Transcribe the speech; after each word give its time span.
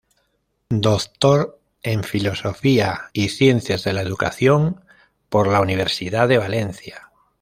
Doctor 0.71 1.59
en 1.83 2.03
Filosofía 2.03 3.11
y 3.13 3.29
Ciencias 3.29 3.83
de 3.83 3.93
la 3.93 4.01
Educación 4.01 4.81
por 5.29 5.45
la 5.47 5.61
Universidad 5.61 6.27
de 6.27 6.39
Valencia. 6.39 7.11